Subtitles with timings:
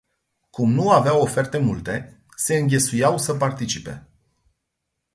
[0.49, 4.07] Cum nu aveau oferte multe, se înghesuiau să participe.